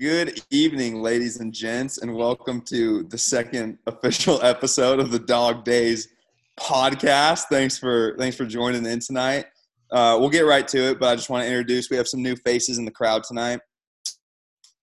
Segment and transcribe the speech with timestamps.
[0.00, 5.64] Good evening, ladies and gents, and welcome to the second official episode of the Dog
[5.64, 6.06] Days
[6.56, 7.46] podcast.
[7.50, 9.46] Thanks for thanks for joining in tonight.
[9.90, 11.90] Uh, we'll get right to it, but I just want to introduce.
[11.90, 13.58] We have some new faces in the crowd tonight.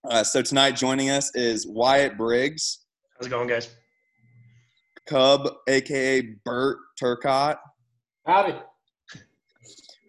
[0.03, 2.79] Uh, so tonight, joining us is Wyatt Briggs,
[3.17, 3.69] How's it going, guys?
[5.07, 7.55] Cub, aka Bert Turcott.
[8.25, 8.55] Howdy.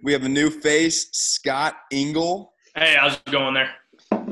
[0.03, 2.55] We have a new face, Scott Engel.
[2.75, 3.71] Hey, how's it going there?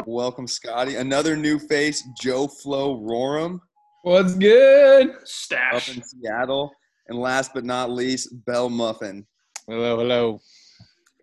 [0.07, 0.97] Welcome, Scotty.
[0.97, 3.61] Another new face, Joe Flo Roram
[4.05, 5.13] What's good?
[5.13, 6.71] up in Seattle.
[7.09, 9.27] And last but not least, Bell Muffin.
[9.67, 10.41] Hello, hello.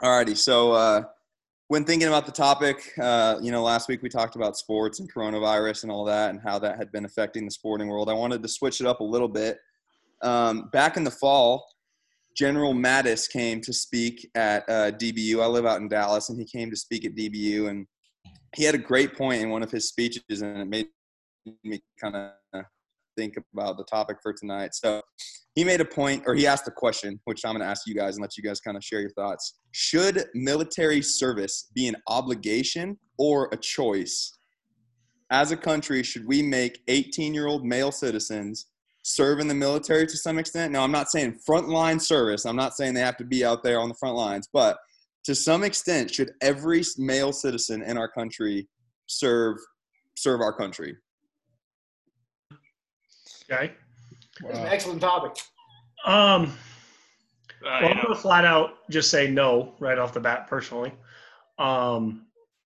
[0.02, 1.04] Alrighty, so uh,
[1.68, 5.14] when thinking about the topic, uh, you know, last week we talked about sports and
[5.14, 8.10] coronavirus and all that, and how that had been affecting the sporting world.
[8.10, 9.60] I wanted to switch it up a little bit.
[10.24, 11.64] Um, back in the fall,
[12.36, 15.40] General Mattis came to speak at uh, DBU.
[15.40, 17.86] I live out in Dallas, and he came to speak at DBU, and
[18.56, 20.88] he had a great point in one of his speeches, and it made
[21.64, 22.66] me kind of
[23.18, 24.74] think about the topic for tonight.
[24.74, 25.02] So
[25.56, 27.96] he made a point, or he asked a question, which I'm going to ask you
[27.96, 29.60] guys and let you guys kind of share your thoughts.
[29.72, 34.38] Should military service be an obligation or a choice?
[35.30, 38.68] As a country, should we make 18 year old male citizens
[39.04, 40.74] serve in the military to some extent?
[40.74, 43.80] Now, I'm not saying frontline service, I'm not saying they have to be out there
[43.80, 44.78] on the front lines, but
[45.26, 48.68] to some extent, should every male citizen in our country
[49.08, 49.58] serve
[50.18, 50.96] serve our country?
[53.52, 53.74] Okay.
[54.42, 55.38] That's an excellent topic.
[56.06, 56.54] Um,
[57.62, 60.48] well, I'm gonna flat out just say no right off the bat.
[60.48, 60.94] Personally,
[61.60, 62.26] um,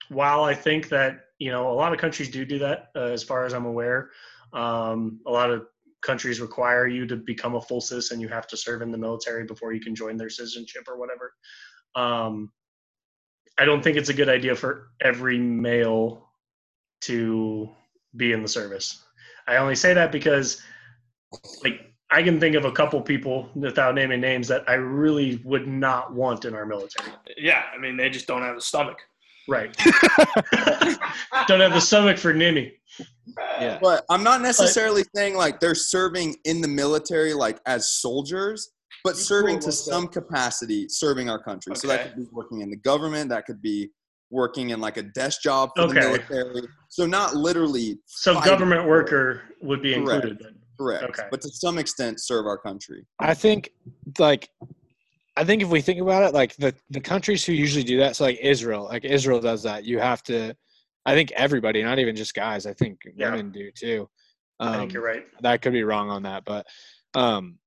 [0.10, 3.24] while I think that you know a lot of countries do do that, uh, as
[3.24, 4.12] far as I'm aware,
[4.54, 5.66] um, a lot of
[6.02, 8.22] countries require you to become a full citizen.
[8.22, 11.34] You have to serve in the military before you can join their citizenship or whatever.
[11.96, 12.52] Um,
[13.58, 16.30] I don't think it's a good idea for every male
[17.02, 17.70] to
[18.16, 19.04] be in the service.
[19.48, 20.62] I only say that because,
[21.64, 25.68] like, I can think of a couple people without naming names that I really would
[25.68, 27.12] not want in our military.
[27.38, 29.00] Yeah, I mean they just don't have the stomach.
[29.48, 29.76] Right.
[31.48, 32.74] don't have the stomach for Nini.
[33.60, 33.80] Yeah.
[33.82, 38.72] But I'm not necessarily saying like they're serving in the military like as soldiers,
[39.06, 41.76] but You serving to about some capacity, serving our country.
[41.76, 43.92] So that could be working in the government, that could be
[44.32, 45.94] working in like a desk job for Okay.
[45.94, 46.62] the military.
[46.90, 48.52] So not literally So fighting.
[48.52, 50.26] government worker would be Correct.
[50.26, 50.40] included.
[50.44, 50.56] Then.
[50.80, 51.28] correct, Okay.
[51.30, 53.06] but to some extent serve our country.
[53.20, 53.70] I think
[54.18, 54.50] like
[55.38, 58.16] I think if we think about it, like the, the countries who usually do that,
[58.16, 59.86] so like Israel, like Israel does that.
[59.86, 60.56] You have to
[61.06, 63.30] I think everybody, not even just guys, I think Yeah.
[63.30, 64.10] women do too.
[64.60, 65.26] I Um, think you're right.
[65.42, 66.66] that could be wrong on that, but
[67.14, 67.60] um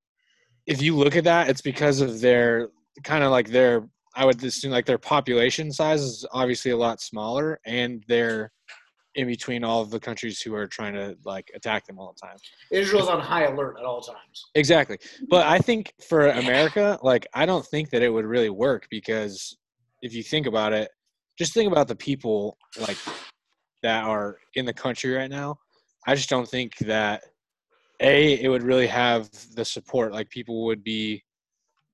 [0.69, 2.69] if you look at that, it's because of their
[3.03, 7.01] kind of like their I would assume like their population size is obviously a lot
[7.01, 8.53] smaller and they're
[9.15, 12.27] in between all of the countries who are trying to like attack them all the
[12.27, 12.37] time.
[12.71, 14.51] Israel's on high alert at all times.
[14.55, 14.99] Exactly.
[15.29, 19.57] But I think for America, like I don't think that it would really work because
[20.03, 20.91] if you think about it,
[21.39, 22.99] just think about the people like
[23.83, 25.57] that are in the country right now.
[26.07, 27.23] I just don't think that
[28.01, 31.23] a it would really have the support like people would be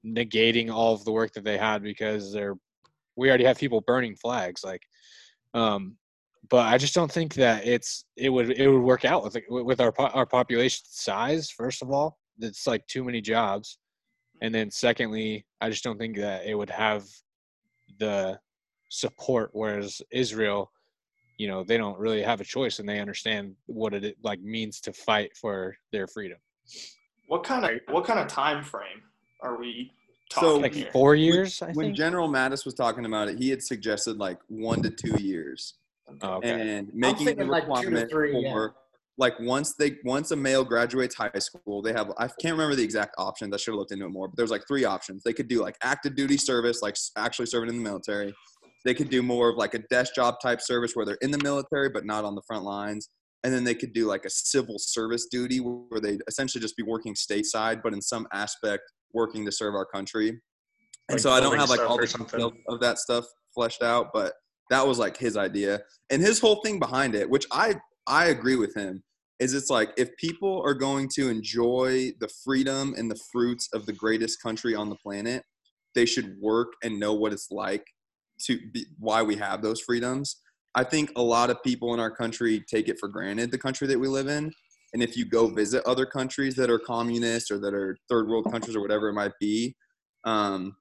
[0.04, 2.56] negating all of the work that they had because they're
[3.16, 4.82] we already have people burning flags like
[5.54, 5.96] um
[6.50, 9.80] but I just don't think that it's it would it would work out with with
[9.80, 11.50] our our population size.
[11.50, 13.78] First of all, it's like too many jobs,
[14.42, 17.04] and then secondly, I just don't think that it would have
[17.98, 18.38] the
[18.90, 19.50] support.
[19.52, 20.70] Whereas Israel,
[21.38, 24.80] you know, they don't really have a choice, and they understand what it like means
[24.80, 26.38] to fight for their freedom.
[27.28, 29.02] What kind of what kind of time frame
[29.42, 29.92] are we
[30.32, 30.90] So- talking Like here?
[30.92, 31.96] four years, I when think.
[31.96, 35.74] General Mattis was talking about it, he had suggested like one to two years.
[36.20, 36.50] Oh, okay.
[36.50, 38.66] and making thinking the like two to requirement three, yeah.
[39.16, 42.84] like once they once a male graduates high school, they have I can't remember the
[42.84, 43.54] exact options.
[43.54, 45.22] I should have looked into it more, but there's like three options.
[45.22, 48.34] They could do like active duty service, like actually serving in the military.
[48.84, 51.42] They could do more of like a desk job type service where they're in the
[51.42, 53.08] military but not on the front lines.
[53.42, 56.82] And then they could do like a civil service duty where they essentially just be
[56.82, 60.28] working stateside, but in some aspect working to serve our country.
[60.28, 60.40] And
[61.10, 64.32] Like so I don't have like all the details of that stuff fleshed out, but
[64.70, 65.80] that was like his idea
[66.10, 67.74] and his whole thing behind it which i
[68.06, 69.02] i agree with him
[69.40, 73.84] is it's like if people are going to enjoy the freedom and the fruits of
[73.86, 75.42] the greatest country on the planet
[75.94, 77.84] they should work and know what it's like
[78.38, 80.40] to be why we have those freedoms
[80.74, 83.86] i think a lot of people in our country take it for granted the country
[83.86, 84.52] that we live in
[84.92, 88.50] and if you go visit other countries that are communist or that are third world
[88.50, 89.74] countries or whatever it might be
[90.24, 90.74] um,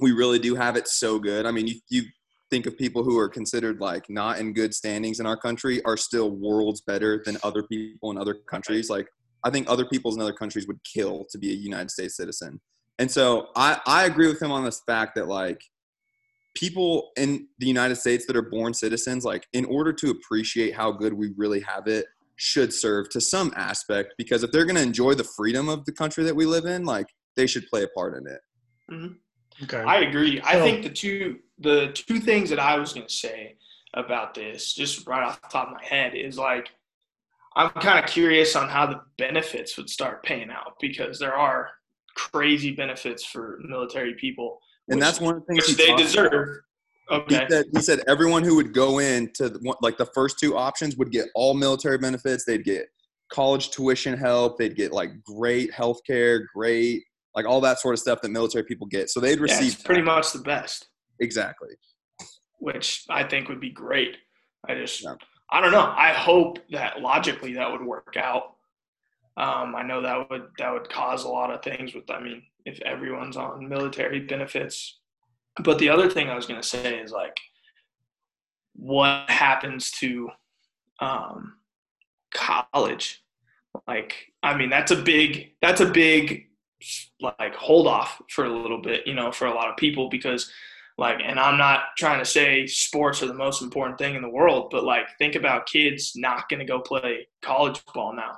[0.00, 2.02] we really do have it so good i mean you, you
[2.50, 5.96] think of people who are considered like not in good standings in our country are
[5.96, 8.90] still worlds better than other people in other countries.
[8.90, 9.06] Like
[9.44, 12.60] I think other peoples in other countries would kill to be a United States citizen.
[12.98, 15.62] And so I, I agree with him on this fact that like
[16.54, 20.90] people in the United States that are born citizens, like in order to appreciate how
[20.90, 22.06] good we really have it,
[22.36, 25.92] should serve to some aspect because if they're going to enjoy the freedom of the
[25.92, 27.06] country that we live in, like
[27.36, 28.40] they should play a part in it.
[28.90, 29.64] Mm-hmm.
[29.64, 29.76] Okay.
[29.76, 30.40] I agree.
[30.42, 33.56] I think the two the two things that I was going to say
[33.94, 36.70] about this, just right off the top of my head, is like
[37.56, 41.68] I'm kind of curious on how the benefits would start paying out because there are
[42.14, 44.60] crazy benefits for military people,
[44.90, 46.60] and which, that's one of the things which they deserve.
[47.10, 47.40] Okay.
[47.40, 50.56] He said, he said everyone who would go in to the, like the first two
[50.56, 52.44] options would get all military benefits.
[52.44, 52.86] They'd get
[53.32, 54.58] college tuition help.
[54.58, 57.02] They'd get like great health care, great
[57.34, 59.10] like all that sort of stuff that military people get.
[59.10, 60.88] So they'd receive yeah, pretty much the best.
[61.20, 61.70] Exactly.
[62.58, 64.16] Which I think would be great.
[64.68, 65.14] I just yeah.
[65.50, 65.92] I don't know.
[65.96, 68.56] I hope that logically that would work out.
[69.36, 72.42] Um, I know that would that would cause a lot of things with I mean
[72.66, 75.00] if everyone's on military benefits
[75.58, 77.38] but the other thing I was going to say is like,
[78.74, 80.30] what happens to
[81.00, 81.56] um,
[82.32, 83.22] college?
[83.86, 86.48] Like, I mean, that's a big, that's a big,
[87.20, 90.50] like, hold off for a little bit, you know, for a lot of people because,
[90.96, 94.28] like, and I'm not trying to say sports are the most important thing in the
[94.28, 98.36] world, but like, think about kids not going to go play college ball now.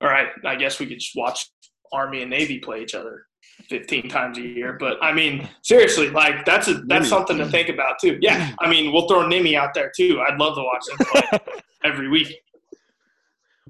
[0.00, 1.50] All right, I guess we could just watch
[1.92, 3.26] Army and Navy play each other
[3.68, 4.76] 15 times a year.
[4.78, 8.18] But I mean, seriously, like that's a that's something to think about too.
[8.20, 10.20] Yeah, I mean, we'll throw Nimi out there too.
[10.20, 11.54] I'd love to watch him play
[11.84, 12.34] every week.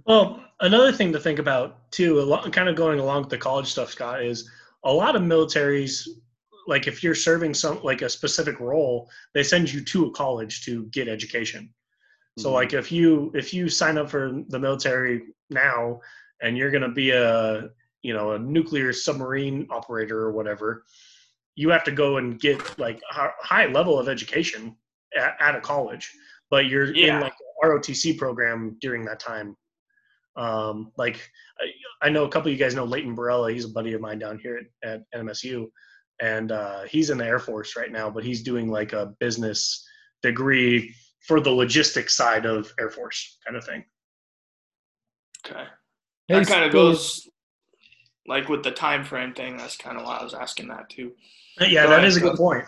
[0.06, 3.66] Well, another thing to think about too, lot, kind of going along with the college
[3.66, 4.48] stuff, Scott, is
[4.84, 6.06] a lot of militaries.
[6.68, 10.64] Like if you're serving some like a specific role, they send you to a college
[10.64, 11.72] to get education.
[12.38, 12.54] So mm-hmm.
[12.54, 16.00] like if you if you sign up for the military now
[16.42, 17.68] and you're going to be a
[18.02, 20.84] you know a nuclear submarine operator or whatever
[21.56, 24.76] you have to go and get like a high level of education
[25.18, 26.12] at, at a college
[26.50, 27.16] but you're yeah.
[27.16, 27.32] in like
[27.64, 29.56] ROTC program during that time
[30.36, 33.70] um, like I, I, know a couple of you guys know Leighton Barella he's a
[33.70, 35.66] buddy of mine down here at, at NMSU
[36.20, 39.82] and uh, he's in the Air Force right now but he's doing like a business
[40.22, 40.94] degree
[41.26, 43.84] for the logistics side of Air Force kind of thing
[45.46, 45.64] okay
[46.28, 47.28] that kind of goes
[48.28, 51.12] like with the time frame thing, that's kind of why I was asking that too.
[51.60, 52.64] Yeah, Go that ahead, is a good point.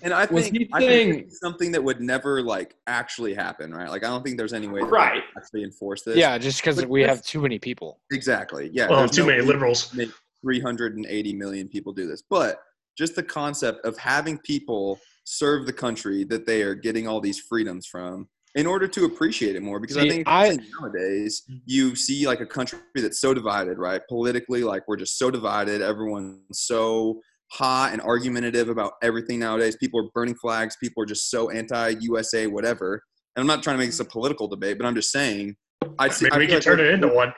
[0.00, 3.90] And I think, I think something that would never like actually happen, right?
[3.90, 5.24] Like I don't think there's any way to right.
[5.36, 6.16] actually enforce this.
[6.16, 7.98] Yeah, just because we have too many people.
[8.12, 8.70] Exactly.
[8.72, 8.88] Yeah.
[8.88, 9.92] Well, too no many liberals.
[9.94, 10.10] Make
[10.42, 12.62] 380 million people do this, but
[12.96, 17.38] just the concept of having people serve the country that they are getting all these
[17.38, 21.58] freedoms from in order to appreciate it more because see, I think I, nowadays mm-hmm.
[21.66, 24.00] you see like a country that's so divided, right?
[24.08, 25.82] Politically, like we're just so divided.
[25.82, 27.20] Everyone's so
[27.52, 29.76] hot and argumentative about everything nowadays.
[29.76, 30.76] People are burning flags.
[30.82, 33.02] People are just so anti-USA, whatever.
[33.36, 35.54] And I'm not trying to make this a political debate, but I'm just saying.
[35.98, 36.28] I see.
[36.32, 37.34] I we can like turn it into one.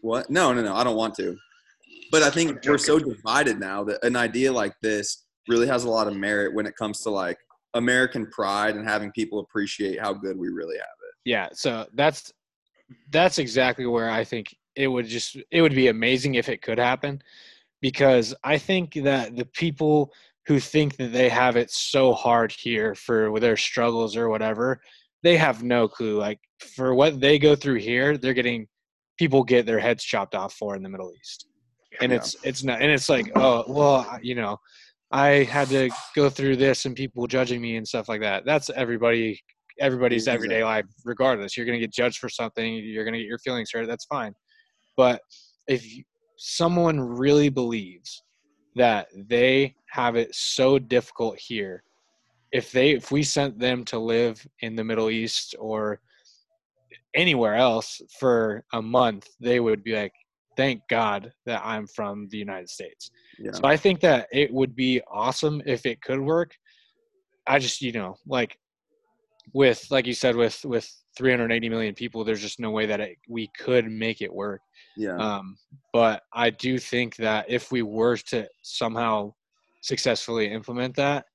[0.00, 0.30] What?
[0.30, 0.74] No, no, no.
[0.74, 1.36] I don't want to.
[2.10, 5.90] But I think we're so divided now that an idea like this really has a
[5.90, 7.38] lot of merit when it comes to like
[7.74, 11.14] American pride and having people appreciate how good we really have it.
[11.24, 12.32] Yeah, so that's
[13.10, 16.78] that's exactly where I think it would just it would be amazing if it could
[16.78, 17.22] happen
[17.80, 20.12] because I think that the people
[20.46, 24.80] who think that they have it so hard here for their struggles or whatever,
[25.22, 26.18] they have no clue.
[26.18, 26.38] Like
[26.76, 28.66] for what they go through here, they're getting
[29.18, 31.46] people get their heads chopped off for in the Middle East.
[32.00, 32.18] And yeah.
[32.18, 34.58] it's it's not and it's like, oh, well, you know,
[35.14, 38.44] I had to go through this and people judging me and stuff like that.
[38.44, 39.40] That's everybody
[39.80, 41.56] everybody's everyday life regardless.
[41.56, 44.06] You're going to get judged for something, you're going to get your feelings hurt, that's
[44.06, 44.34] fine.
[44.96, 45.20] But
[45.68, 45.86] if
[46.36, 48.22] someone really believes
[48.74, 51.84] that they have it so difficult here,
[52.50, 56.00] if they if we sent them to live in the Middle East or
[57.14, 60.12] anywhere else for a month, they would be like,
[60.56, 63.10] thank God that I'm from the United States.
[63.38, 63.52] Yeah.
[63.52, 66.52] So I think that it would be awesome if it could work.
[67.46, 68.58] I just, you know, like
[69.52, 73.18] with like you said with with 380 million people, there's just no way that it,
[73.28, 74.60] we could make it work.
[74.96, 75.16] Yeah.
[75.16, 75.56] Um,
[75.92, 79.34] but I do think that if we were to somehow
[79.82, 81.26] successfully implement that,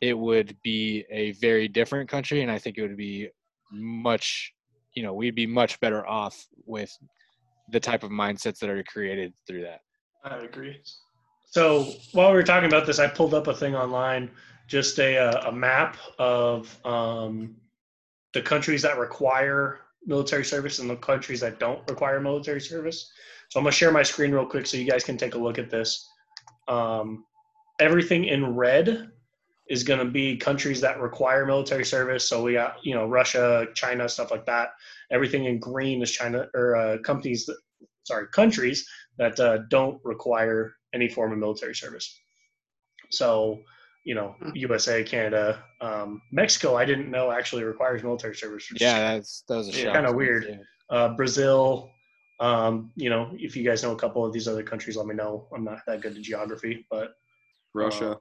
[0.00, 3.28] it would be a very different country, and I think it would be
[3.72, 4.52] much,
[4.94, 6.96] you know, we'd be much better off with
[7.70, 9.80] the type of mindsets that are created through that.
[10.24, 10.80] I agree.
[11.44, 14.30] So while we were talking about this, I pulled up a thing online,
[14.66, 17.56] just a, uh, a map of um,
[18.32, 23.10] the countries that require military service and the countries that don't require military service.
[23.48, 25.58] So I'm gonna share my screen real quick so you guys can take a look
[25.58, 26.08] at this.
[26.68, 27.24] Um,
[27.80, 29.10] everything in red
[29.68, 32.28] is going to be countries that require military service.
[32.28, 34.70] So we got you know Russia, China, stuff like that.
[35.10, 37.56] Everything in green is China or uh, companies, that,
[38.04, 42.18] sorry, countries that uh, don't require any form of military service.
[43.10, 43.60] So
[44.06, 46.76] you know, USA, Canada, um, Mexico.
[46.76, 48.68] I didn't know actually requires military service.
[48.80, 49.92] Yeah, that's that was a shock.
[49.92, 50.60] Kind of weird.
[50.88, 51.90] Uh, Brazil.
[52.38, 55.14] Um, you know, if you guys know a couple of these other countries, let me
[55.14, 55.48] know.
[55.52, 57.14] I'm not that good at geography, but
[57.74, 58.18] Russia.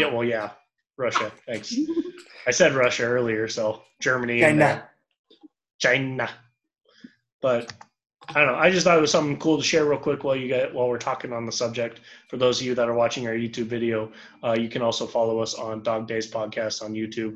[0.00, 0.50] Yeah, well, yeah,
[0.96, 1.30] Russia.
[1.46, 1.74] Thanks.
[2.46, 4.64] I said Russia earlier, so Germany China.
[4.64, 4.82] and uh,
[5.78, 6.30] China.
[7.42, 7.72] But
[8.28, 8.58] I don't know.
[8.58, 10.88] I just thought it was something cool to share real quick while you get while
[10.88, 12.00] we're talking on the subject.
[12.28, 14.12] For those of you that are watching our YouTube video,
[14.44, 17.34] uh, you can also follow us on Dog Days Podcast on YouTube.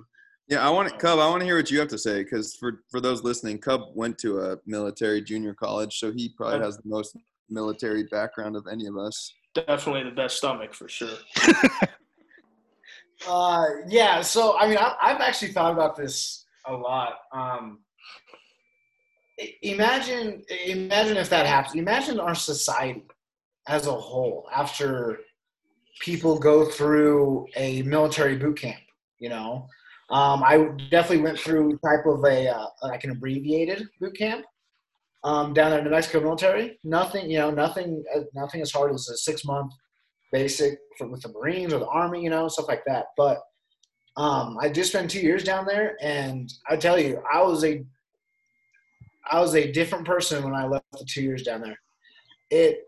[0.49, 1.18] Yeah, I want Cub.
[1.18, 3.83] I want to hear what you have to say because for for those listening, Cub
[3.94, 7.16] went to a military junior college, so he probably has the most
[7.49, 9.33] military background of any of us.
[9.54, 11.16] Definitely the best stomach for sure.
[13.26, 14.21] Uh, yeah.
[14.21, 17.14] So I mean, I, I've actually thought about this a lot.
[17.33, 17.81] Um,
[19.62, 21.75] imagine, imagine if that happens.
[21.75, 23.04] Imagine our society
[23.66, 25.19] as a whole after
[26.00, 28.81] people go through a military boot camp.
[29.19, 29.69] You know,
[30.11, 34.45] um, I definitely went through type of a uh, like an abbreviated boot camp
[35.23, 36.78] um, down there in New Mexico military.
[36.85, 39.73] Nothing, you know, nothing, uh, nothing as hard as a six month
[40.33, 43.07] basic for, with the Marines or the Army, you know, stuff like that.
[43.16, 43.40] But
[44.16, 47.85] um, I just spent two years down there, and I tell you, I was a
[49.31, 51.78] I was a different person when I left the two years down there.
[52.50, 52.85] It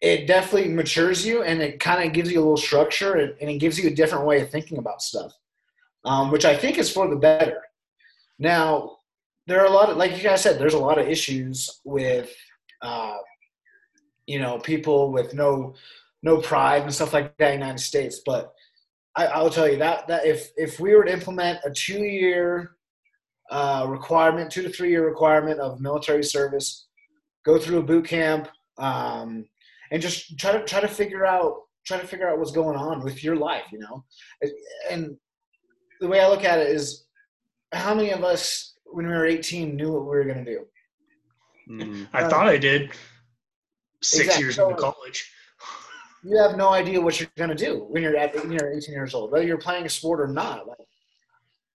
[0.00, 3.50] it definitely matures you, and it kind of gives you a little structure, and, and
[3.50, 5.32] it gives you a different way of thinking about stuff,
[6.04, 7.62] um, which I think is for the better.
[8.38, 8.96] Now,
[9.46, 12.34] there are a lot of, like you guys said, there's a lot of issues with,
[12.80, 13.16] uh,
[14.26, 15.74] you know, people with no
[16.22, 18.20] no pride and stuff like that in the United States.
[18.24, 18.52] But
[19.16, 22.02] I, I will tell you that that if if we were to implement a two
[22.02, 22.76] year
[23.50, 26.88] uh, requirement, two to three year requirement of military service,
[27.44, 28.48] go through a boot camp,
[28.78, 29.44] um,
[29.90, 33.02] and just try to try to figure out try to figure out what's going on
[33.02, 34.04] with your life, you know.
[34.90, 35.16] And
[36.00, 37.06] the way I look at it is,
[37.72, 40.64] how many of us when we were 18 knew what we were going to do?
[41.70, 42.08] Mm.
[42.12, 42.90] I thought I did
[44.02, 44.44] six Exactly.
[44.44, 45.30] years into college.
[46.22, 48.94] You have no idea what you're going to do when you're at when you're 18
[48.94, 50.68] years old, whether you're playing a sport or not.
[50.68, 50.86] Like,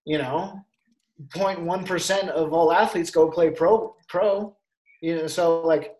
[0.06, 0.60] you know,
[1.30, 3.96] 0.1 percent of all athletes go play pro.
[4.08, 4.56] Pro,
[5.02, 5.28] you know.
[5.28, 5.96] So like,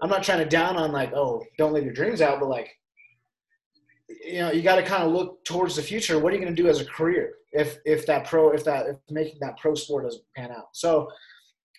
[0.00, 2.70] I'm not trying to down on like, oh, don't live your dreams out, but like,
[4.08, 6.18] you know, you got to kind of look towards the future.
[6.18, 8.86] What are you going to do as a career if if that pro if that
[8.86, 10.68] if making that pro sport doesn't pan out?
[10.72, 11.10] So,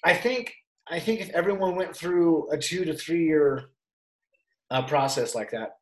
[0.03, 0.53] I think
[0.87, 3.69] I think if everyone went through a two to three year
[4.69, 5.77] uh, process like that,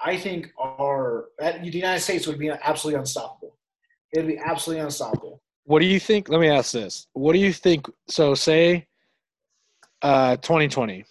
[0.00, 3.56] I think our at the United States would be absolutely unstoppable.
[4.12, 5.42] It'd be absolutely unstoppable.
[5.64, 6.28] What do you think?
[6.28, 7.06] Let me ask this.
[7.14, 7.86] What do you think?
[8.08, 8.86] So, say,
[10.02, 11.04] uh, 2020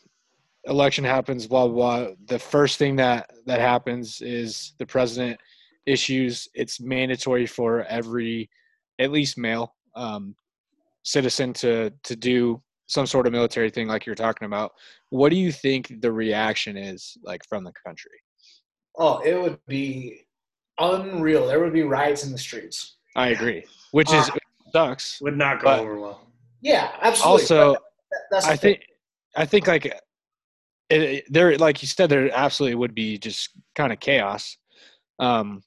[0.65, 1.47] election happens.
[1.47, 2.03] Blah blah.
[2.05, 2.13] blah.
[2.27, 5.39] The first thing that that happens is the president
[5.85, 6.47] issues.
[6.53, 8.49] It's mandatory for every,
[8.99, 10.35] at least male, um,
[11.03, 14.73] citizen to to do some sort of military thing, like you're talking about.
[15.09, 18.11] What do you think the reaction is like from the country?
[18.97, 20.27] Oh, it would be
[20.79, 21.47] unreal.
[21.47, 22.97] There would be riots in the streets.
[23.15, 24.37] I agree, which is Uh,
[24.71, 25.21] sucks.
[25.21, 26.27] Would not go over well.
[26.61, 27.41] Yeah, absolutely.
[27.43, 27.81] Also, But
[28.31, 28.73] that's the I thing.
[28.75, 28.85] think
[29.35, 30.01] I think like it,
[30.89, 34.57] it, there, like you said, there absolutely would be just kind of chaos.
[35.19, 35.63] Um,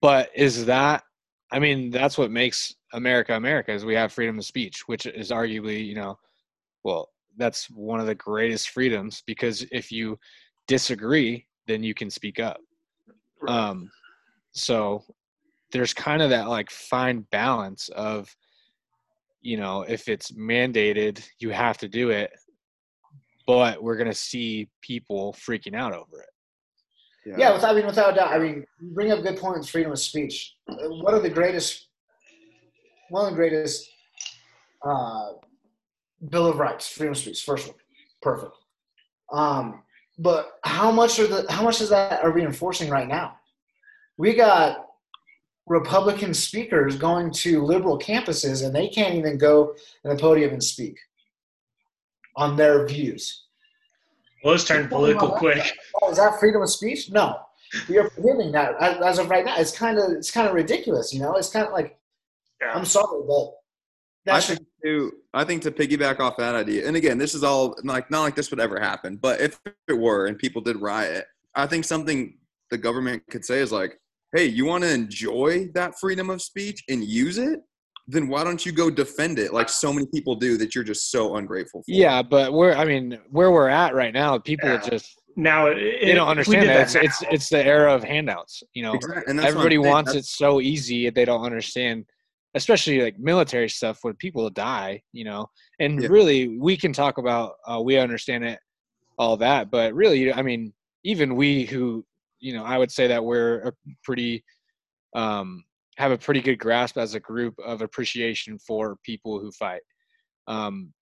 [0.00, 1.04] but is that?
[1.50, 5.30] I mean, that's what makes America America is we have freedom of speech, which is
[5.30, 6.18] arguably, you know,
[6.84, 10.18] well, that's one of the greatest freedoms because if you
[10.68, 12.60] disagree, then you can speak up.
[13.48, 13.90] Um,
[14.52, 15.02] so
[15.72, 18.34] there's kind of that like fine balance of
[19.40, 22.30] you know, if it's mandated, you have to do it.
[23.46, 26.28] But we're gonna see people freaking out over it.
[27.38, 28.32] Yeah, without, I mean, without a doubt.
[28.32, 29.68] I mean, you bring up good points.
[29.68, 30.54] Freedom of speech.
[30.66, 31.88] One of the greatest,
[33.10, 33.88] one of the greatest
[34.86, 35.32] uh,
[36.30, 37.42] Bill of Rights, freedom of speech.
[37.44, 37.76] First one,
[38.22, 38.52] perfect.
[39.32, 39.82] Um,
[40.18, 43.36] but how much are the how much is that are we enforcing right now?
[44.16, 44.86] We got
[45.66, 50.62] Republican speakers going to liberal campuses, and they can't even go in the podium and
[50.62, 50.98] speak
[52.36, 53.44] on their views.
[54.42, 55.72] Well, let's turn political quick.
[56.00, 57.10] Oh, is that freedom of speech?
[57.10, 57.40] No.
[57.88, 59.56] we are prohibiting that as of right now.
[59.58, 61.34] It's kind of it's kind of ridiculous, you know.
[61.34, 61.98] It's kind of like
[62.62, 62.72] yeah.
[62.72, 63.57] I'm sorry, but
[64.28, 67.76] I think to I think to piggyback off that idea, and again, this is all
[67.84, 71.26] like not like this would ever happen, but if it were and people did riot,
[71.54, 72.38] I think something
[72.70, 73.98] the government could say is like,
[74.34, 77.60] "Hey, you want to enjoy that freedom of speech and use it?
[78.06, 81.10] Then why don't you go defend it like so many people do that you're just
[81.10, 84.78] so ungrateful for?" Yeah, but where I mean, where we're at right now, people yeah.
[84.78, 86.82] just now it, they don't understand that.
[86.82, 88.62] It's, it's it's the era of handouts.
[88.74, 89.38] You know, exactly.
[89.38, 91.10] everybody wants it so easy.
[91.10, 92.06] They don't understand
[92.58, 95.46] especially like military stuff when people die, you know.
[95.78, 96.08] And yeah.
[96.10, 98.58] really, we can talk about uh, we understand it,
[99.16, 100.72] all that, but really, I mean,
[101.04, 102.04] even we who,
[102.40, 103.72] you know, I would say that we're a
[104.02, 104.44] pretty
[105.14, 105.64] um,
[105.96, 109.82] have a pretty good grasp as a group of appreciation for people who fight.
[110.48, 110.92] Um,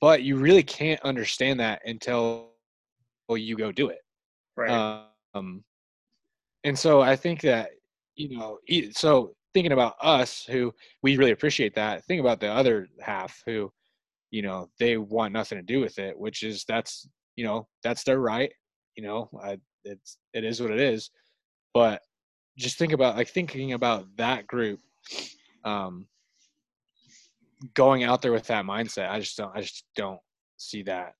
[0.00, 2.50] but you really can't understand that until
[3.30, 4.00] you go do it.
[4.56, 5.04] Right.
[5.34, 5.64] Um,
[6.64, 7.70] and so I think that
[8.14, 8.58] you know,
[8.92, 12.04] so thinking about us who we really appreciate that.
[12.04, 13.72] Think about the other half who
[14.30, 17.06] you know they want nothing to do with it which is that's
[17.36, 18.50] you know that's their right
[18.96, 21.10] you know I, it's it is what it is.
[21.74, 22.02] But
[22.58, 24.80] just think about like thinking about that group
[25.64, 26.06] um
[27.74, 30.18] going out there with that mindset i just don't i just don't
[30.56, 31.14] see that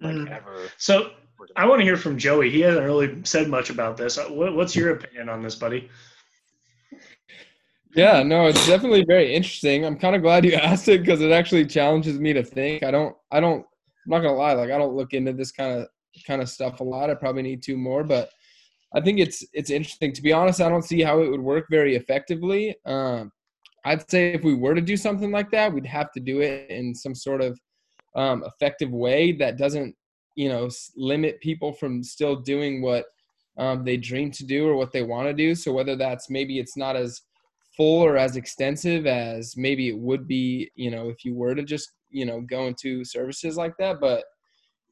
[0.00, 0.30] like mm.
[0.30, 0.68] ever.
[0.76, 1.10] So
[1.56, 2.50] i want to hear from joey.
[2.50, 4.18] He hasn't really said much about this.
[4.18, 5.88] Uh, what, what's your opinion on this buddy
[7.94, 9.84] yeah, no, it's definitely very interesting.
[9.84, 12.82] I'm kind of glad you asked it because it actually challenges me to think.
[12.82, 15.80] I don't, I don't, I'm not gonna lie, like I don't look into this kind
[15.80, 15.88] of
[16.26, 17.10] kind of stuff a lot.
[17.10, 18.30] I probably need to more, but
[18.94, 20.12] I think it's it's interesting.
[20.12, 22.74] To be honest, I don't see how it would work very effectively.
[22.84, 23.30] Um,
[23.84, 26.70] I'd say if we were to do something like that, we'd have to do it
[26.70, 27.58] in some sort of
[28.14, 29.94] um, effective way that doesn't,
[30.36, 33.06] you know, limit people from still doing what
[33.58, 35.54] um, they dream to do or what they want to do.
[35.54, 37.22] So whether that's maybe it's not as
[37.76, 41.62] full or as extensive as maybe it would be, you know, if you were to
[41.62, 44.00] just, you know, go into services like that.
[44.00, 44.24] But,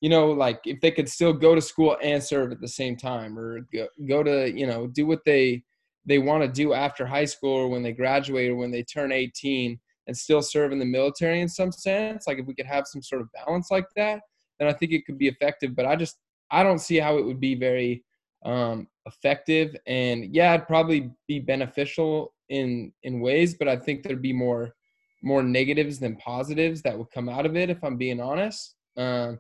[0.01, 2.97] you know, like if they could still go to school and serve at the same
[2.97, 5.63] time or go, go to, you know, do what they,
[6.07, 9.13] they want to do after high school or when they graduate or when they turn
[9.13, 12.27] 18 and still serve in the military in some sense.
[12.27, 14.23] Like if we could have some sort of balance like that,
[14.59, 15.77] then I think it could be effective.
[15.77, 16.17] But I just,
[16.51, 18.03] I don't see how it would be very
[18.45, 19.77] um, effective.
[19.87, 24.75] And yeah, it'd probably be beneficial in in ways, but I think there'd be more
[25.23, 28.75] more negatives than positives that would come out of it if I'm being honest.
[28.97, 29.35] Uh,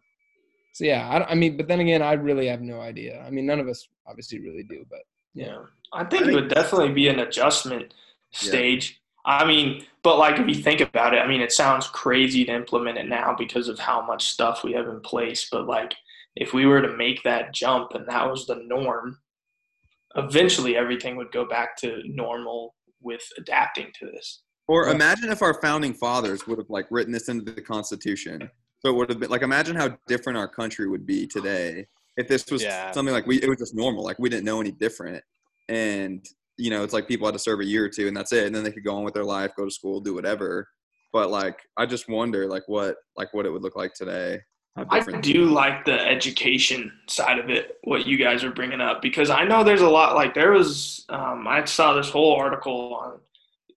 [0.72, 3.24] so yeah, I, I, mean, but then again, I really have no idea.
[3.26, 5.00] I mean, none of us obviously really do, but
[5.34, 5.58] yeah,
[5.92, 7.94] I think it would definitely be an adjustment
[8.30, 9.00] stage.
[9.26, 9.32] Yeah.
[9.32, 12.52] I mean, but like if you think about it, I mean, it sounds crazy to
[12.52, 15.48] implement it now because of how much stuff we have in place.
[15.50, 15.94] But like,
[16.36, 19.18] if we were to make that jump and that was the norm,
[20.14, 24.42] eventually everything would go back to normal with adapting to this.
[24.68, 28.48] Or imagine if our founding fathers would have like written this into the Constitution.
[28.78, 31.86] So it would have been like imagine how different our country would be today
[32.16, 32.92] if this was yeah.
[32.92, 35.24] something like we it was just normal, like we didn't know any different.
[35.68, 36.24] And
[36.56, 38.46] you know, it's like people had to serve a year or two and that's it.
[38.46, 40.68] And then they could go on with their life, go to school, do whatever.
[41.12, 44.40] But like I just wonder like what like what it would look like today.
[44.76, 49.28] I do like the education side of it, what you guys are bringing up, because
[49.28, 50.14] I know there's a lot.
[50.14, 53.18] Like there was, um, I saw this whole article on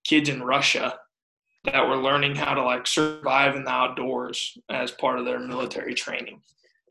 [0.04, 1.00] kids in Russia
[1.66, 5.96] that were learning how to like survive in the outdoors as part of their military
[5.96, 6.42] training,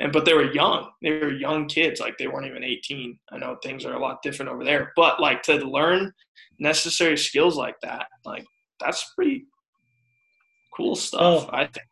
[0.00, 0.90] and but they were young.
[1.00, 3.18] They were young kids, like they weren't even 18.
[3.30, 6.12] I know things are a lot different over there, but like to learn
[6.58, 8.44] necessary skills like that, like
[8.80, 9.46] that's pretty
[10.76, 11.20] cool stuff.
[11.20, 11.50] Oh.
[11.52, 11.86] I think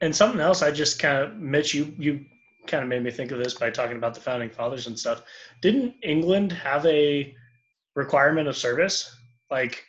[0.00, 2.24] and something else I just kind of Mitch, you you
[2.66, 5.22] kind of made me think of this by talking about the founding fathers and stuff.
[5.60, 7.34] Didn't England have a
[7.94, 9.16] requirement of service?
[9.50, 9.84] Like,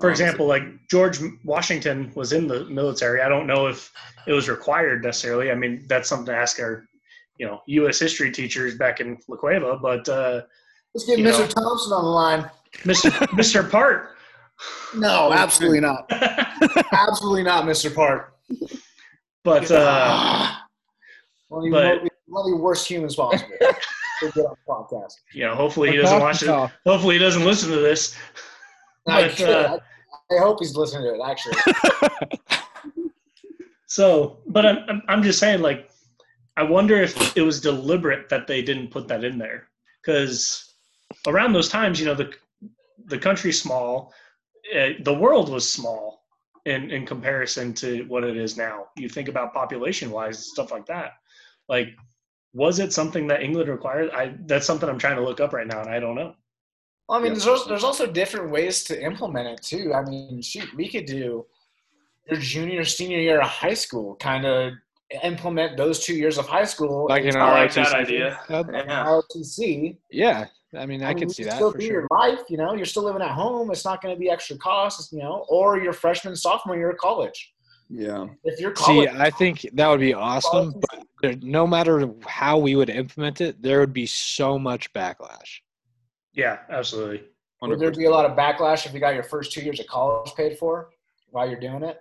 [0.00, 3.20] for example, like George Washington was in the military.
[3.20, 3.92] I don't know if
[4.26, 5.50] it was required necessarily.
[5.50, 6.86] I mean, that's something to ask our,
[7.38, 7.98] you know, U.S.
[7.98, 9.76] history teachers back in La Cueva.
[9.76, 10.42] But uh,
[10.94, 11.40] let's get Mr.
[11.40, 12.50] Know, Thompson on the line.
[12.84, 13.10] Mr.
[13.30, 13.68] Mr.
[13.68, 14.16] Part.
[14.94, 16.06] No, absolutely not.
[16.92, 17.94] absolutely not, Mr.
[17.94, 18.34] Part.
[19.48, 20.54] But uh,
[21.48, 23.48] one, of but, the, one of the worst humans possible.
[24.20, 25.14] get on the podcast.
[25.32, 26.48] You know, hopefully he doesn't watch it.
[26.84, 28.14] Hopefully he doesn't listen to this.
[29.06, 29.78] But, uh,
[30.30, 31.26] I, I hope he's listening to it.
[31.26, 32.58] Actually.
[33.86, 35.90] so, but I'm I'm just saying, like,
[36.58, 39.68] I wonder if it was deliberate that they didn't put that in there
[40.02, 40.74] because
[41.26, 42.32] around those times, you know, the
[43.06, 44.12] the country's small,
[44.76, 46.17] uh, the world was small
[46.68, 48.86] in in comparison to what it is now.
[48.96, 51.12] You think about population wise stuff like that.
[51.68, 51.88] Like
[52.52, 54.10] was it something that England required?
[54.10, 56.34] I that's something I'm trying to look up right now, and I don't know.
[57.08, 57.38] Well, I mean, yeah.
[57.38, 59.94] there's also, there's also different ways to implement it too.
[59.94, 61.46] I mean, shoot, we could do
[62.28, 64.72] your junior, senior year of high school, kind of
[65.22, 67.06] implement those two years of high school.
[67.08, 68.38] Like in I like that idea.
[68.48, 68.62] Yeah.
[68.62, 69.96] ROTC.
[70.10, 71.54] Yeah, I mean, I, I mean, could see that.
[71.54, 71.92] Still do sure.
[71.92, 72.74] your life, you know.
[72.74, 73.70] You're still living at home.
[73.70, 75.46] It's not going to be extra costs, you know.
[75.48, 77.52] Or your freshman, sophomore year of college.
[77.88, 78.26] Yeah.
[78.44, 80.74] If you're college, see, I think that would be awesome.
[80.90, 85.60] But there, no matter how we would implement it, there would be so much backlash.
[86.34, 87.24] Yeah, absolutely.
[87.62, 87.68] 100%.
[87.70, 89.86] Would there be a lot of backlash if you got your first two years of
[89.86, 90.90] college paid for
[91.30, 92.00] while you're doing it?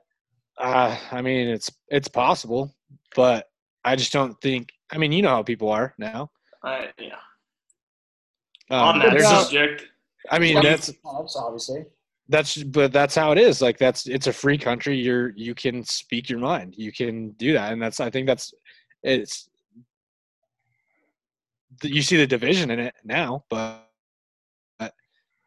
[0.57, 2.75] Uh, I mean, it's it's possible,
[3.15, 3.47] but
[3.83, 4.69] I just don't think.
[4.91, 6.31] I mean, you know how people are now.
[6.63, 7.15] Uh, yeah.
[8.69, 9.85] Um, On that subject,
[10.29, 11.85] I mean, that's obviously
[12.29, 13.61] that's but that's how it is.
[13.61, 14.97] Like that's it's a free country.
[14.97, 16.75] You're you can speak your mind.
[16.77, 18.53] You can do that, and that's I think that's
[19.03, 19.49] it's
[21.83, 23.83] you see the division in it now, but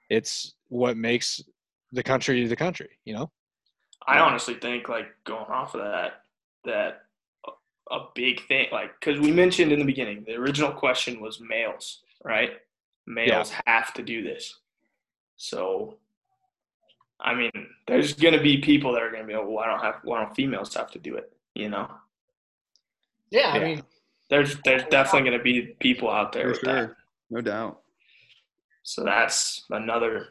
[0.09, 1.43] it's what makes
[1.93, 2.91] the country the country.
[3.05, 3.31] You know.
[4.07, 6.23] I honestly think like going off of that
[6.65, 7.03] that
[7.91, 12.03] a big thing like because we mentioned in the beginning the original question was males
[12.25, 12.53] right?
[13.07, 13.61] Males yeah.
[13.67, 14.57] have to do this.
[15.37, 15.97] So
[17.23, 17.51] i mean
[17.87, 19.97] there's going to be people that are going to be like, well why don't have
[20.05, 21.33] why don't females have to do it?
[21.55, 21.91] You know?
[23.31, 23.61] Yeah, yeah.
[23.61, 23.83] i mean
[24.31, 26.97] there's there's definitely going to be people out there For sure.
[27.31, 27.81] no doubt.
[28.83, 30.29] So that's another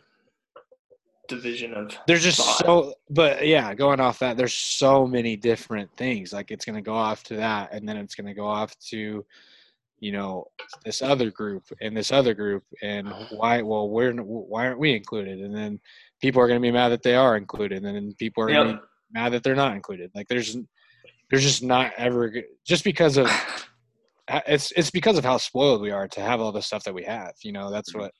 [1.30, 2.66] division of there's just thought.
[2.66, 6.82] so but yeah going off that there's so many different things like it's going to
[6.82, 9.26] go off to that and then it's going to go off to
[10.00, 10.46] you know
[10.84, 15.40] this other group and this other group and why well we're why aren't we included
[15.40, 15.80] and then
[16.22, 18.64] people are going to be mad that they are included and then people are yep.
[18.64, 18.88] going to be
[19.20, 20.58] mad that they're not included like there's
[21.30, 22.34] there's just not ever
[22.66, 23.30] just because of
[24.48, 27.04] it's it's because of how spoiled we are to have all the stuff that we
[27.04, 28.02] have you know that's mm-hmm.
[28.02, 28.14] what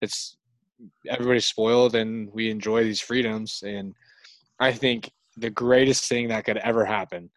[0.00, 0.36] it's
[1.08, 3.94] everybody's spoiled and we enjoy these freedoms and
[4.60, 7.30] i think the greatest thing that could ever happen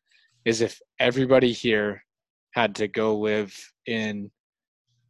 [0.45, 2.03] is if everybody here
[2.51, 3.53] had to go live
[3.85, 4.31] in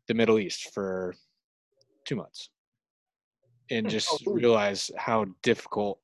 [0.08, 1.14] the middle east for
[2.06, 2.50] two months
[3.70, 3.90] and hmm.
[3.90, 6.00] just oh, realize how difficult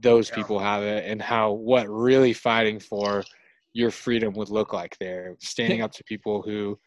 [0.00, 0.36] those yeah.
[0.36, 3.24] people have it and how what really fighting for
[3.72, 6.78] your freedom would look like there standing up to people who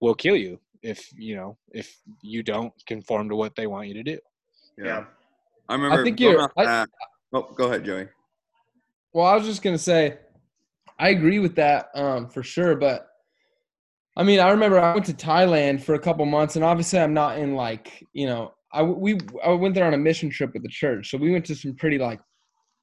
[0.00, 3.94] will kill you if you know if you don't conform to what they want you
[3.94, 4.18] to do.
[4.76, 5.04] Yeah, yeah.
[5.68, 6.00] I remember.
[6.00, 6.50] I think you're.
[6.56, 6.86] I,
[7.32, 8.08] oh, go ahead, Joey.
[9.12, 10.18] Well, I was just gonna say,
[10.98, 12.76] I agree with that um, for sure.
[12.76, 13.06] But
[14.16, 17.14] I mean, I remember I went to Thailand for a couple months, and obviously, I'm
[17.14, 20.62] not in like you know, I we I went there on a mission trip with
[20.62, 22.20] the church, so we went to some pretty like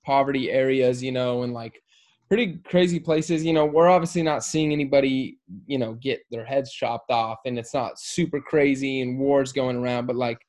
[0.05, 1.81] poverty areas, you know, and like
[2.27, 3.43] pretty crazy places.
[3.43, 7.57] You know, we're obviously not seeing anybody, you know, get their heads chopped off, and
[7.57, 10.07] it's not super crazy and wars going around.
[10.07, 10.39] But like,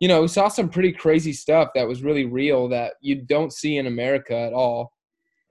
[0.00, 3.52] you know, we saw some pretty crazy stuff that was really real that you don't
[3.52, 4.92] see in America at all.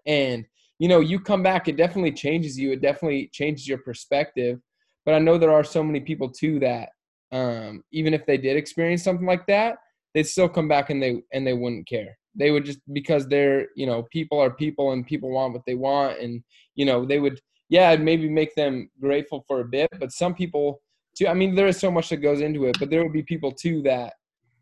[0.06, 0.46] And
[0.80, 2.72] you know, you come back, it definitely changes you.
[2.72, 4.60] It definitely changes your perspective.
[5.06, 6.89] But I know there are so many people too that,
[7.32, 9.78] um, even if they did experience something like that,
[10.13, 13.67] they'd still come back and they and they wouldn't care they would just because they're
[13.76, 16.19] you know people are people and people want what they want.
[16.19, 16.43] And
[16.76, 20.82] you know they would yeah maybe make them grateful for a bit but some people
[21.15, 23.24] too i mean there is so much that goes into it but there would be
[23.24, 24.13] people too that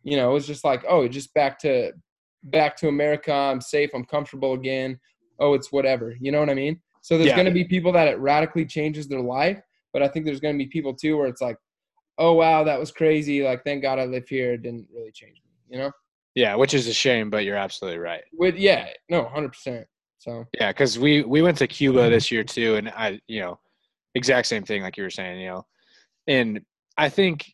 [0.03, 1.91] you know it's just like oh just back to
[2.45, 4.99] back to america i'm safe i'm comfortable again.
[5.39, 6.15] Oh it's whatever.
[6.19, 6.79] You know what i mean?
[7.01, 7.35] So there's yeah.
[7.35, 9.59] going to be people that it radically changes their life
[9.91, 11.57] but i think there's going to be people too where it's like
[12.17, 13.43] oh wow that was crazy.
[13.43, 14.53] Like thank god i live here.
[14.53, 15.91] It didn't really change me you know
[16.35, 18.23] yeah, which is a shame, but you're absolutely right.
[18.33, 19.87] With yeah, no, hundred percent.
[20.19, 23.59] So yeah, because we we went to Cuba this year too, and I you know
[24.15, 25.65] exact same thing like you were saying, you know,
[26.27, 26.61] and
[26.97, 27.51] I think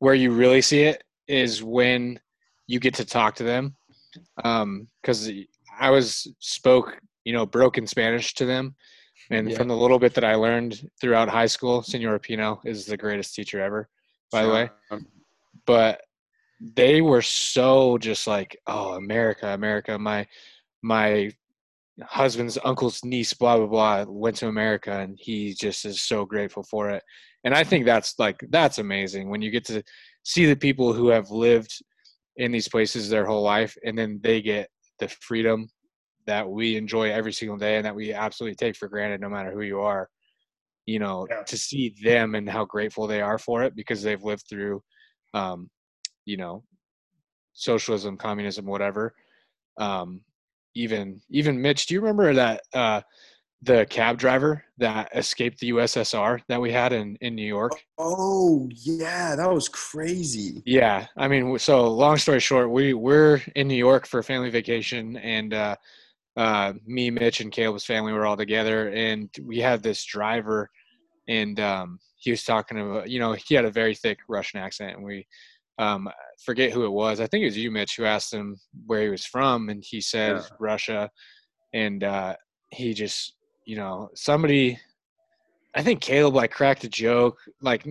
[0.00, 2.20] where you really see it is when
[2.66, 3.76] you get to talk to them,
[4.36, 5.44] because um,
[5.78, 8.74] I was spoke you know broken Spanish to them,
[9.30, 9.56] and yeah.
[9.56, 13.34] from the little bit that I learned throughout high school, Senor Pino is the greatest
[13.34, 13.88] teacher ever,
[14.30, 14.48] by sure.
[14.48, 15.00] the way.
[15.64, 16.02] But
[16.60, 19.98] they were so just like, oh, America, America.
[19.98, 20.26] My
[20.82, 21.30] my
[22.02, 26.62] husband's uncle's niece, blah blah blah, went to America, and he just is so grateful
[26.64, 27.02] for it.
[27.44, 29.82] And I think that's like that's amazing when you get to
[30.24, 31.72] see the people who have lived
[32.36, 34.68] in these places their whole life, and then they get
[34.98, 35.68] the freedom
[36.26, 39.50] that we enjoy every single day and that we absolutely take for granted, no matter
[39.52, 40.08] who you are.
[40.86, 41.42] You know, yeah.
[41.42, 44.82] to see them and how grateful they are for it because they've lived through
[45.34, 45.68] um,
[46.28, 46.62] you know
[47.52, 49.14] socialism communism whatever
[49.78, 50.20] um
[50.74, 53.00] even even mitch do you remember that uh
[53.62, 57.72] the cab driver that escaped the USSR that we had in in New York.
[57.98, 60.62] Oh yeah, that was crazy.
[60.64, 64.50] Yeah, I mean, so long story short, we we're in New York for a family
[64.50, 65.76] vacation, and uh,
[66.36, 70.70] uh, me, Mitch, and Caleb's family were all together, and we had this driver,
[71.26, 74.96] and um, he was talking about, you know, he had a very thick Russian accent,
[74.96, 75.26] and we
[75.78, 76.08] um,
[76.44, 77.20] forget who it was.
[77.20, 80.00] I think it was you, Mitch, who asked him where he was from, and he
[80.00, 80.42] said Yeah.
[80.58, 81.10] Russia,
[81.72, 82.34] and uh,
[82.70, 84.78] he just, you know, somebody.
[85.74, 87.86] I think Caleb like cracked a joke, like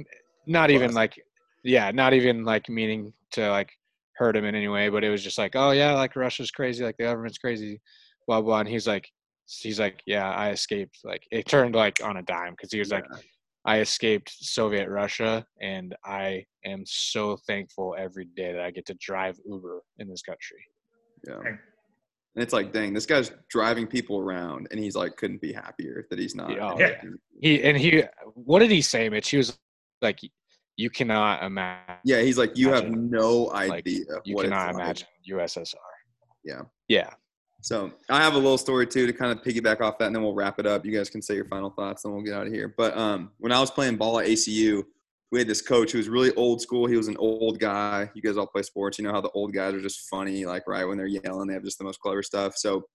[0.45, 1.21] not even like,
[1.63, 3.69] yeah, not even like meaning to like
[4.15, 6.83] hurt him in any way, but it was just like, oh yeah, like Russia's crazy,
[6.83, 7.79] like the government's crazy,
[8.25, 8.59] blah blah.
[8.59, 9.07] And he's like,
[9.45, 10.99] he's like, yeah, I escaped.
[11.05, 13.19] Like it turned like on a dime because he was like, Yeah.
[13.67, 18.95] I escaped Soviet Russia, and I am so thankful every day that I get to
[19.01, 20.63] drive Uber in this country.
[21.27, 21.41] Yeah.
[21.45, 26.07] And it's like, dang, this guy's driving people around, and he's like, couldn't be happier
[26.09, 26.51] that he's not.
[26.51, 26.75] Yeah.
[26.77, 27.01] Yeah.
[27.41, 28.03] He and he,
[28.35, 29.29] what did he say, Mitch?
[29.29, 29.57] He was
[30.01, 30.19] like,
[30.77, 31.95] you cannot imagine.
[32.05, 34.85] Yeah, he's like, you have Imagine, no like, idea You what cannot it's like.
[34.85, 35.75] imagine USSR.
[36.45, 36.61] Yeah.
[36.87, 37.09] Yeah.
[37.67, 40.23] So I have a little story too to kind of piggyback off that, and then
[40.23, 40.85] we'll wrap it up.
[40.85, 42.73] You guys can say your final thoughts, and we'll get out of here.
[42.77, 44.83] But um, when I was playing ball at ACU,
[45.33, 46.87] we had this coach who was really old school.
[46.87, 48.09] He was an old guy.
[48.15, 48.97] You guys all play sports.
[48.97, 51.55] You know how the old guys are just funny, like right when they're yelling, they
[51.55, 52.55] have just the most clever stuff.
[52.55, 52.85] So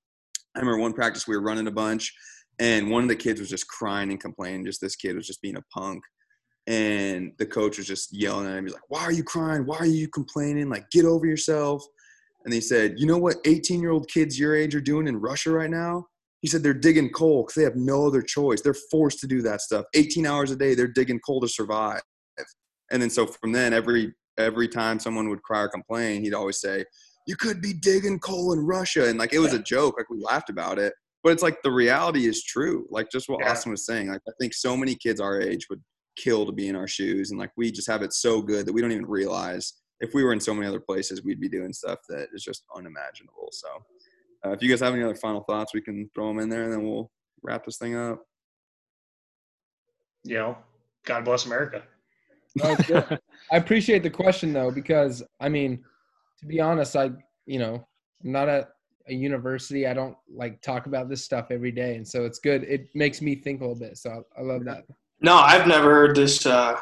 [0.57, 2.11] I remember one practice we were running a bunch,
[2.59, 4.65] and one of the kids was just crying and complaining.
[4.65, 6.03] Just this kid was just being a punk.
[6.67, 8.65] And the coach was just yelling at him.
[8.65, 9.67] He's like, Why are you crying?
[9.67, 10.71] Why are you complaining?
[10.71, 11.85] Like, get over yourself.
[12.45, 15.17] And he said, You know what 18 year old kids your age are doing in
[15.17, 16.07] Russia right now?
[16.41, 18.61] He said, They're digging coal because they have no other choice.
[18.61, 19.87] They're forced to do that stuff.
[19.95, 22.01] 18 hours a day, they're digging coal to survive.
[22.91, 26.61] And then so from then, every every time someone would cry or complain, he'd always
[26.61, 26.85] say,
[27.27, 29.09] You could be digging coal in Russia.
[29.09, 30.93] And like it was a joke, like we laughed about it.
[31.23, 32.87] But it's like the reality is true.
[32.91, 33.53] Like just what Yeah.
[33.53, 34.09] Austin was saying.
[34.09, 35.81] Like I think so many kids our age would
[36.17, 37.31] kill to be in our shoes.
[37.31, 40.25] And like we just have it so good that we don't even realize if we
[40.25, 43.49] were in so many other places, we'd be doing stuff that is just unimaginable.
[43.53, 43.69] So,
[44.45, 46.65] uh, if you guys have any other final thoughts, we can throw them in there,
[46.65, 47.11] and then we'll
[47.43, 48.21] wrap this thing up.
[50.25, 50.59] You know,
[51.07, 51.85] God bless America.
[52.57, 53.19] No, it's good.
[53.53, 55.83] I appreciate the question though, because I mean,
[56.41, 57.13] to be honest, I
[57.47, 57.87] you know,
[58.25, 58.71] I'm not at
[59.09, 59.87] a university.
[59.87, 62.65] I don't like talk about this stuff every day, and so it's good.
[62.65, 63.99] It makes me think a little bit.
[63.99, 64.85] So I, I love that.
[65.21, 66.45] No, I've never heard this.
[66.45, 66.79] Uh,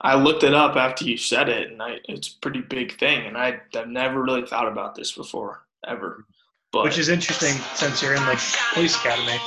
[0.00, 3.26] I looked it up after you said it, and I, it's a pretty big thing.
[3.26, 6.24] And I, I've never really thought about this before, ever.
[6.70, 9.38] But Which is interesting since you're in the police academy.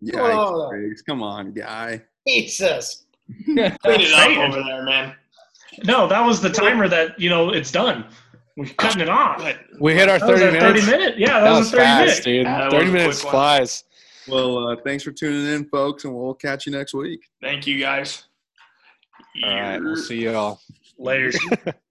[0.00, 0.70] Yeah, Whoa.
[1.06, 2.02] Come on, guy.
[2.26, 3.04] Jesus.
[3.44, 5.14] clean it up over there, man.
[5.84, 8.06] No, that was the timer that, you know, it's done.
[8.56, 9.44] We're cutting it off.
[9.80, 10.86] We hit our That 30 our minutes.
[10.86, 11.18] 30 minute.
[11.18, 12.38] Yeah, that, That was, was 30 fast, minute.
[12.38, 12.46] dude.
[12.46, 13.84] That 30 minutes flies.
[14.28, 17.26] Well, uh, thanks for tuning in, folks, and we'll catch you next week.
[17.42, 18.24] thank you guys.
[19.42, 20.60] All right, we'll see you all.
[20.98, 21.36] Layers.